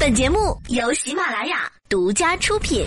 [0.00, 2.86] 本节目由喜马拉雅独家出品，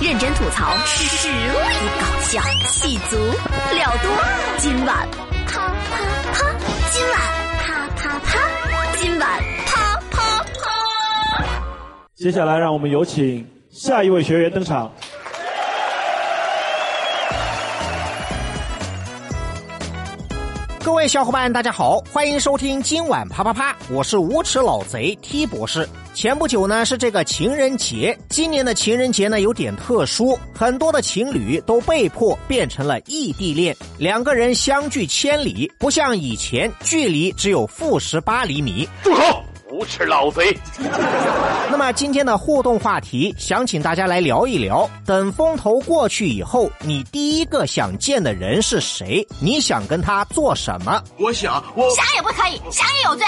[0.00, 1.54] 认真吐槽，实力
[2.00, 4.10] 搞笑，戏足了多。
[4.56, 5.06] 今晚
[5.46, 5.98] 啪啪
[6.32, 6.50] 啪，
[6.90, 7.20] 今晚
[7.58, 11.44] 啪啪啪，今晚啪啪啪。
[12.14, 14.90] 接下来，让我们有请下一位学员登场。
[20.82, 25.86] 各位小伙伴，大家好，欢迎收听今晚啪啪啪，我是无耻老贼 T 博士。
[26.14, 38.88] 前不久呢是这个情人节，今年的情人节呢有点特殊，很多的情侣都被迫变成了异地恋，两个人相距千里，不像以前距离只有负十八厘米。
[39.02, 39.43] 住口！
[39.74, 40.56] 无耻老贼！
[41.68, 49.26] 那么今天的互动话题，想请大家来聊一聊：等风头过去以后，你第一个想见的人是谁？
[49.40, 51.02] 你想跟他做什么？
[51.18, 53.26] 我想，我想也不可以，想也有罪。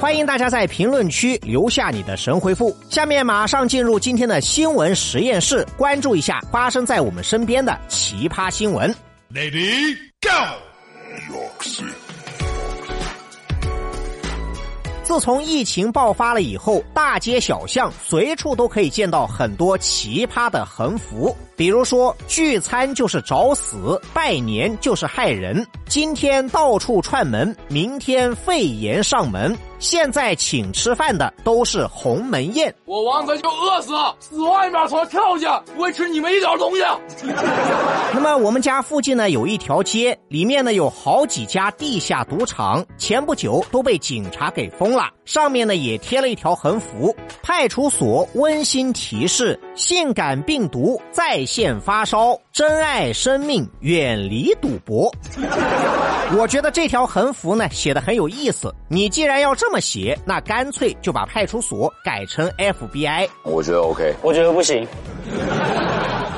[0.00, 2.76] 欢迎大家在评论区留下你的神回复。
[2.88, 8.94] 下面马上进入今天的新闻实验室，关注一下发生在我们身边的奇葩新闻。
[9.34, 10.30] Lady Go。
[15.06, 32.74] 自从疫情爆发了以后，大街小巷随处都可以见到很多奇葩的横幅，比如说聚餐就是找死，拜年就是害人，今天到处串门，明天肺炎上门，现在请吃饭的都是鸿门宴。
[32.84, 36.82] 我王子就饿死，死外面从跳下，不会吃你们一点东西。
[38.14, 45.10] 那么我们家附近呢有一条街，里面呢有好几家地下赌场，前不久都被警察给封了。
[45.24, 55.14] 上面呢也贴了一条横幅：派出所温馨提示：性感病毒在线发烧，珍爱生命，远离赌博。
[56.40, 58.74] 我觉得这条横幅呢写的很有意思。
[58.88, 63.28] 你既然要这么写，那干脆就把派出所改成 FBI。
[63.42, 64.14] 我觉得 OK。
[64.22, 64.88] 我觉得不行。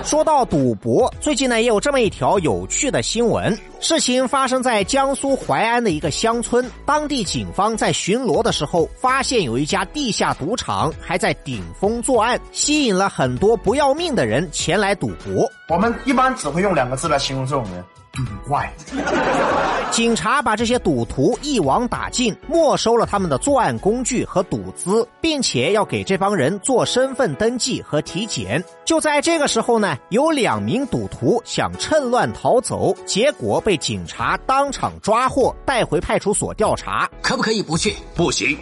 [0.08, 3.54] 说到赌博，最近呢也有这么一条有趣的新闻。
[3.78, 15.46] 事情发生在江苏淮安的一个乡村，当地警方在巡逻的时候，发现有一家地下赌场还在顶风作案，吸引了很多不要命的人前来赌博。
[15.68, 17.84] 我们一般只会用两个字来形容这种人：
[18.24, 18.72] 赌怪。
[19.90, 28.62] 警察把这些赌徒一网打尽，没收了他们的作案工具和赌资，并且要给这帮人做身份登记和体检。
[28.84, 37.08] 就在这个时候呢，有两名赌徒想趁乱逃走，结果被警察当场抓获，带回派出所调查。
[37.22, 37.96] 可不可以不去？
[38.14, 38.58] 不行。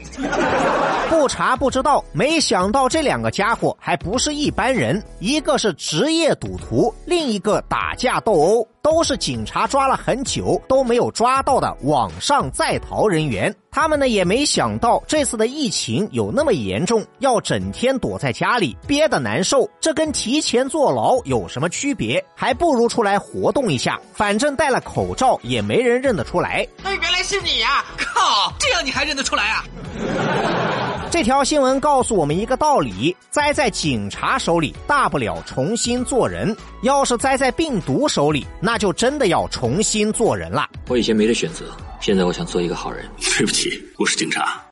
[1.08, 8.68] 不查不知道，没想到这两个家伙还不是一般人，一个是职业赌徒，另一个打架斗殴。
[8.82, 13.52] 都是警察抓了很久都没有抓到的网上在逃人员。
[13.72, 19.68] 他们呢也没想到这次的疫情有那么严重，要整天躲在家里憋得难受。
[19.80, 22.24] 这跟提前坐牢有什么区别？
[22.36, 26.64] 还不如出来活动一下，反正戴了口罩也没人认得出来。
[26.84, 29.64] 哎，原来是你呀、靠，这样你还认得出来啊？
[31.08, 40.68] 这条新闻告诉我们一个道理：栽在警察手里，大不了重新做人；要是栽在病毒手里，那就真的要重新做人了。
[40.88, 41.64] 我以前没得选择，
[42.00, 43.08] 现在我想做一个好人。
[43.38, 44.65] 对不起，我是警察。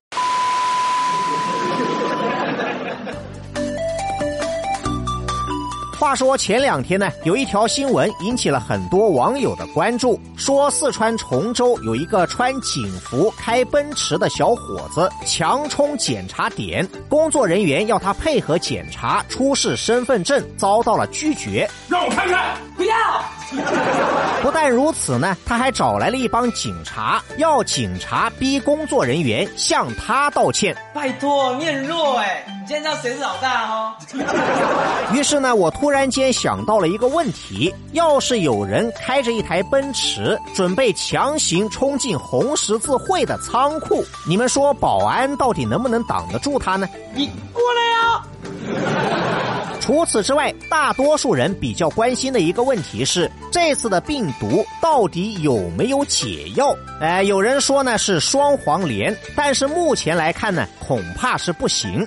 [5.94, 21.68] 话说前两天呢，有一条新闻引起了很多网友的关注，说四川崇州有一个穿警服开奔驰的小伙子强冲检查点，工作人员要他配合检查出示身份证，遭到了拒绝。
[21.88, 22.94] 让我看看，不要。
[24.42, 30.76] 不但如此呢，他还找来了一帮警察，要警察逼工作人员向他道歉。
[30.92, 33.92] 拜托，你很弱哎，你今天知道谁是老大哦？
[35.12, 46.88] 于是呢，我突然突然间想到了一个问题：要是有人开着一台奔驰，准备强行冲进红十字会的仓库，你们说保安到底能不能挡得住他呢？
[47.14, 49.23] 你过来呀！
[49.84, 56.74] 除此之外，大多数人比较关心的一个问题是，这次的病毒到底有没有解药？
[57.02, 62.02] 哎、有人说呢是双黄连，但是目前来看呢，恐怕是不行。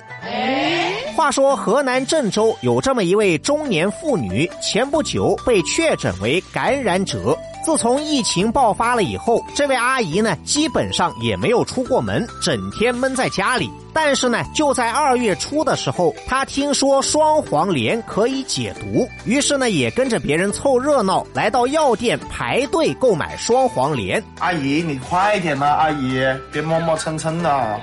[1.14, 7.38] 话说，河南郑州有这么一位中年妇女，前不久被确诊为感染者。
[7.64, 13.70] 自从疫情爆发了以后，这位阿姨呢，基本上也没有出过门，整天闷在家里。
[14.00, 24.22] 但是呢，就在二月初的时候，他听说双黄连可以解毒，于是呢，也跟着别人凑热闹，来到药店排队购买双黄连。
[24.38, 26.22] 阿姨，你快点呐，阿姨，
[26.52, 27.80] 别磨磨蹭蹭的。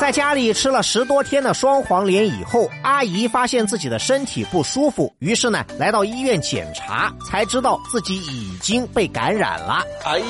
[0.00, 9.78] 在家里吃了十多天的双黄连以后，阿姨发现自己的身体不舒服，于是呢，来到医院检查，才知道自己已经被感染了。
[10.04, 10.24] 哎呀，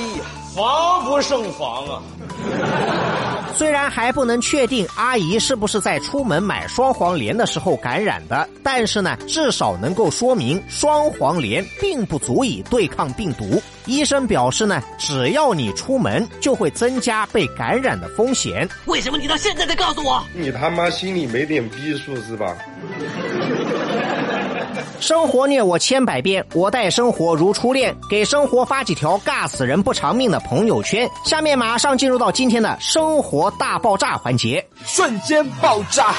[0.58, 2.02] 防不胜防啊！
[3.54, 13.62] 虽然还不能确定阿姨是不是在出门买双黄连的时候感染的，但是呢，至少能够说明双黄连并不足以对抗病毒。
[13.86, 18.68] 医生表示呢，只要你出门，就会增加被感染的风险。
[18.86, 20.20] 为什么你到现在才告诉我？
[20.34, 22.56] 你他妈心里没点逼数是吧？
[25.00, 27.94] 生活虐我千百遍，我待生活如初恋。
[28.10, 31.08] 给生活发几条尬死人不偿命的朋友圈。
[31.24, 36.12] 下面马上进入到今天的生活大爆炸环节，瞬间爆炸。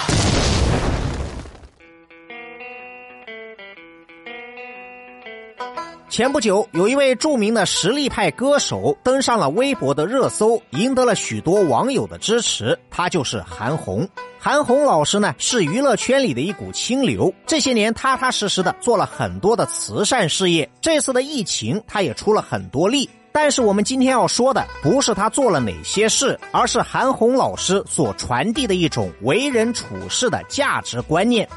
[6.10, 12.78] 前不久，有一位著名的实力派歌手登上了微博的热搜，赢得了许多网友的支持。
[12.90, 14.10] 他就是韩红。
[14.40, 20.68] 韩红老师呢，是娱乐圈里的一股清流，这些年踏踏实实的做了很多的慈善事业。
[20.82, 23.08] 这次的疫情，他也出了很多力。
[23.32, 31.48] 但是我们今天要说的，不是他做了哪些事，而是韩红老师所传递的一种为人处事的价值观念。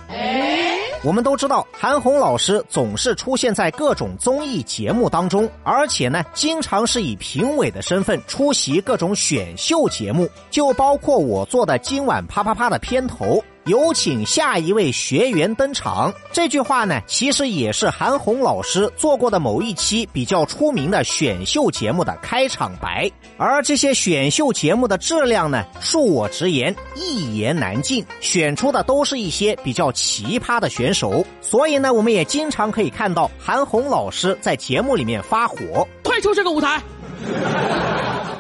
[1.04, 13.42] 我们都知道，韩红老师总是出现在各种综艺节目当中，而且呢，经常是以评委的身份出席各种选秀节目，就包括我做的今晚啪啪啪的片头。
[13.64, 16.12] 有请下一位学员登场。
[16.32, 23.10] 这句话呢，其实也是韩红老师做过的某一期比较出名的选秀节目的开场白。
[23.36, 28.04] 而这些选秀节目的质量呢，恕我直言，一言难尽。
[28.20, 36.82] 选出的都是一些比较奇葩的选手，所以呢，我们也经常可以看到韩红老师在节目里面发火，退出这个舞台。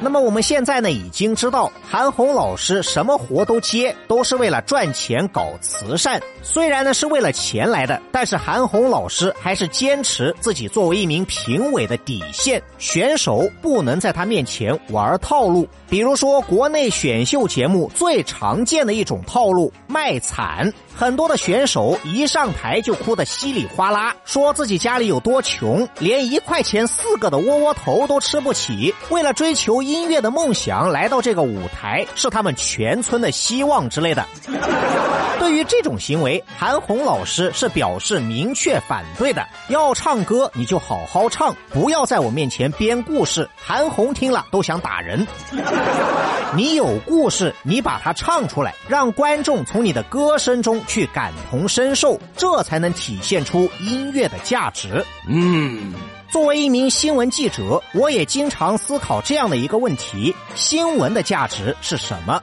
[0.02, 6.20] 那么我们现在呢，已经知道韩红老师什么活都接，都是为了赚钱搞慈善。
[6.42, 15.68] 虽然呢是为了钱来的，但是韩红老师还是坚持自己作为一名评委的底线：选手不能在他面前玩套路。
[15.88, 20.72] 比如说，国内选秀节目最常见的一种套路——卖惨。
[20.94, 28.94] 很多的选手一上台就哭得稀里哗啦，说自己家里有多穷，连一块钱四个的窝窝头都吃不起。
[29.10, 34.26] 为了追求音乐的梦想，来到这个舞台是他们全村的希望之类的。
[35.38, 39.46] 对于这种行为，韩红老师是表示明确反对的。
[39.68, 43.48] 要唱歌你就好好唱，不要在我面前编故事。
[43.56, 45.26] 韩红听了都想打人。
[46.54, 55.04] 你有故事，你把它唱出来，让观众从你的歌声中去感同身受，这才能体现出音乐的价值。
[55.26, 55.94] 嗯。
[56.30, 62.42] 作为一名新闻记者，我也经常思考这样的一个问题：新闻的价值是什么？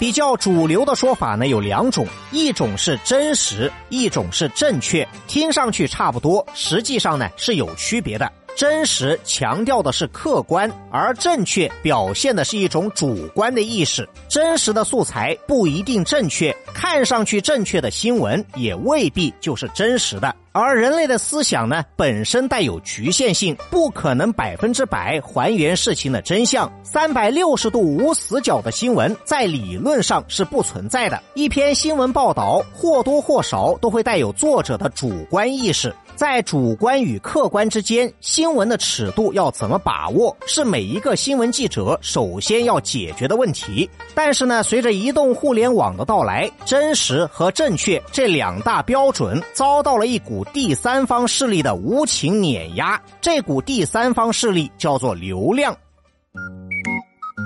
[0.00, 8.32] 比较主流的说法呢有两种，一种是真实，一种是正确，听上去差不多，实际上呢是有区别的。
[8.56, 14.08] 真实强调的是客观，而正确表现的是一种主观的意识。
[14.28, 20.34] 真实的素材不一定正确，看上去正确的新闻也未必就是真实的。
[20.52, 26.70] 而人类的思想呢，本身带有局限性，不可能百分之百还原事情的真相。
[26.82, 31.22] 三百六十度无死角的新闻，在理论上是不存在的。
[31.34, 35.94] 一篇新闻报道或多或少都会带有作者的主观意识。
[36.20, 43.88] 在主观与客观之间，新闻的尺度要怎么把握，是每一个新闻记者首先要解决的问题。
[44.14, 53.00] 但是呢，随着移动互联网的到来，真实和正确这两大标准遭到了一股第三方势力的无情碾压。
[53.22, 55.74] 这股第三方势力叫做流量。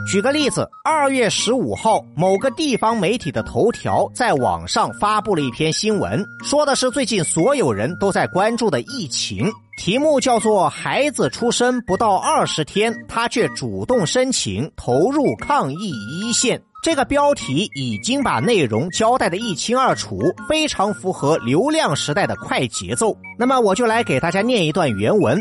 [0.06, 16.60] 举个例子，二月十五号，某个地方媒体的头条在网上发布了一篇新闻，说的是最近所有人都在关注的疫情，题目叫做“孩子出生不到二十天，他却主动申请投入抗疫一线”。
[16.84, 23.16] 这个标题已经把内容交代的一清二楚，非常符合流量时代的快节奏。
[23.38, 25.40] 那么，我就来给大家念一段原文。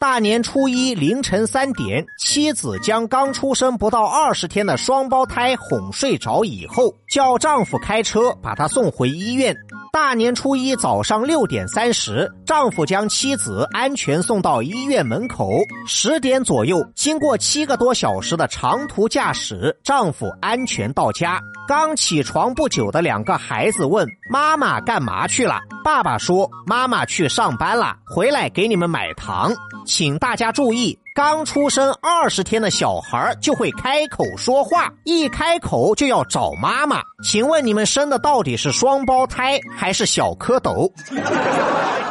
[0.00, 9.54] 大年初一凌晨三点，妻子将刚出生不到二十天的双胞胎哄睡着以后，叫丈夫开车把她送回医院。
[9.92, 15.50] 大年初一早上六点三十，丈夫将妻子安全送到医院门口。
[15.86, 21.38] 十点左右，经过七个多小时的长途驾驶，丈夫安全到家。
[21.70, 25.60] 刚起床不久的两个孩子问妈妈干嘛去了？
[25.84, 29.52] 爸爸说妈妈去上班了，回来给你们买糖。
[29.86, 30.98] 请大家注意。
[31.14, 37.02] 刚出生二十天的小孩就会开口说话，一开口就要找妈妈。
[37.22, 40.90] 请问你们生的到底是双胞胎还是小蝌蚪？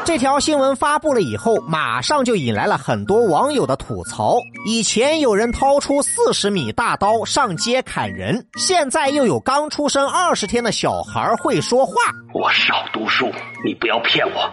[0.06, 4.40] 这条新闻发布了以后，马上就引来了很多网友的吐槽。
[4.66, 11.94] 以前有人掏出四十米大刀上街砍人，现在又有刚出生二十天的小孩会说话。
[12.34, 13.32] 我少读书，
[13.64, 14.52] 你不要骗我。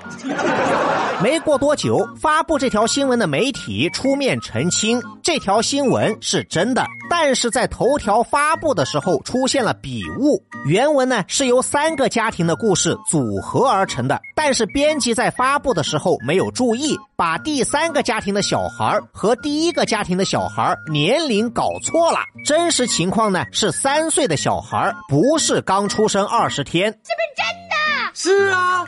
[1.23, 6.87] 没过多久，发布这条新闻的媒体出面澄清，这条新闻是真的，
[7.19, 10.45] 但是在头条发布的时候出现了笔误。
[10.67, 22.19] 原文呢是由三个家庭的故事组合而成的，但是编辑在发布的时候没有注意，把第三个家庭的小孩和第一个家庭的小孩年龄搞错了。
[22.45, 26.93] 真实情况呢是三岁的小孩，不是刚出生二十天。
[26.93, 27.77] 是不是真的？
[28.13, 28.87] 是啊，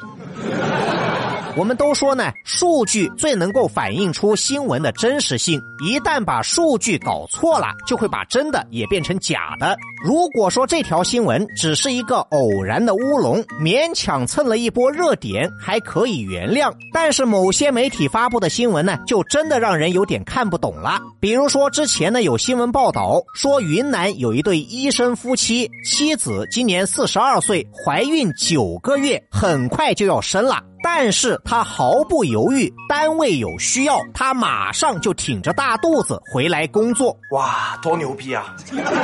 [1.54, 5.61] 我们都说呢，数据最能够反映出新闻的真实性。
[5.87, 9.76] 一旦把数据搞错了，就会把真的也变成假的。
[10.02, 16.73] 如果说这条新闻只是一个偶然的乌龙，勉强蹭了一波热点，还可以原谅。
[16.92, 21.01] 但是某些媒体发发布的新闻呢，就真的让人有点看不懂了。
[21.21, 29.23] 比如说之前呢，有新闻报道说云南有一对医生夫妻，妻子今年四十二岁，怀孕九个月。
[29.31, 37.16] 很快就要生了，但是他毫不犹豫，单位有需要，他马上就挺着大肚子回来工作。
[37.32, 38.56] 哇，多牛逼啊！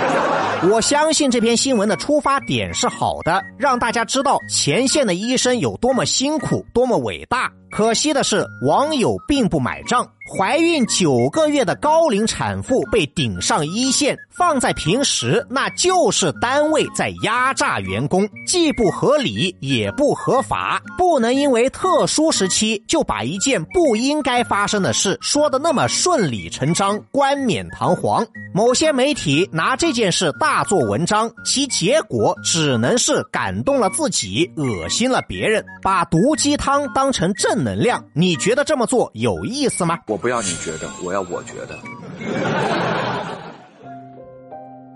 [0.71, 7.51] 我相信这篇新闻的出发点是好的，让大家知道前线的医生有多么辛苦，多么伟大。
[7.71, 10.09] 可惜的是，网友并不买账。
[10.27, 20.83] 怀孕九个月的高龄产妇被顶上一线，放在平时那就是单位在压榨员工，既不合理也不合法。
[20.97, 28.27] 不能因为特殊时期就把一件不应该发生的事说的那么顺理成章、冠冕堂皇。
[28.55, 38.03] 某些媒体拿这件事大做文章，其结果只能是感动了自己，恶心了别人，把毒鸡汤当成正能量。
[38.15, 39.99] 你觉得这么做有意思吗？
[40.15, 41.77] 我不要你觉得，我要我觉得。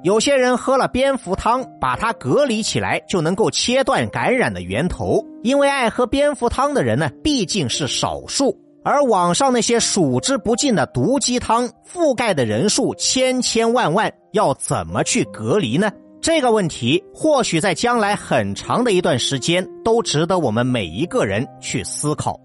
[0.05, 5.21] 有些人喝了蝙蝠汤，把它隔离起来，就能够切断感染的源头。
[5.43, 15.91] 因为爱喝蝙蝠汤的人呢，毕竟是少数，而网上那些数之不尽的毒鸡汤，覆盖的人数千千万万，要怎么去隔离呢？
[16.23, 22.39] 这个问题，或许在将来很长的一段时间，都值得我们每一个人去思考。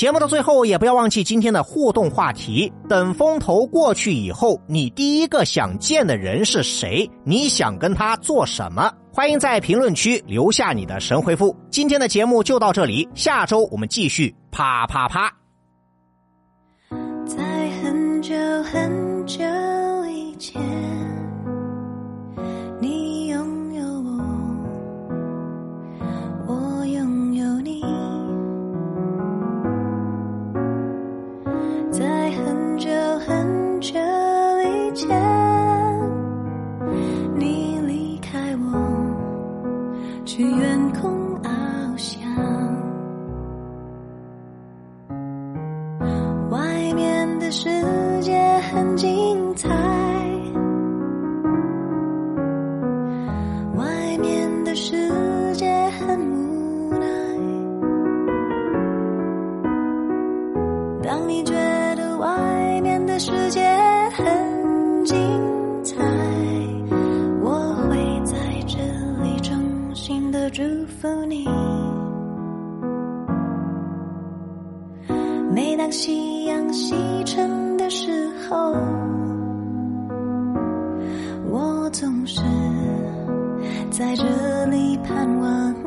[0.00, 2.72] 节目的最后，也不要忘记今天的互动话题。
[2.88, 7.06] 等风头过去以后，你第一个想见的人是谁？
[7.22, 8.90] 你想跟他做什么？
[9.12, 11.54] 欢迎在评论区留下你的神回复。
[11.68, 15.30] 今天的节目就到这里，下周我们继续啪啪啪。
[17.26, 17.36] 在
[17.82, 19.44] 很久很久
[20.08, 20.89] 以前。
[75.90, 76.94] 当夕阳西
[77.24, 78.76] 沉的时候，
[81.50, 82.40] 我总是
[83.90, 85.79] 在这里盼望。